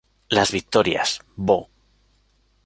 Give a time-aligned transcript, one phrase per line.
[0.29, 1.69] Las Victorias, Bo.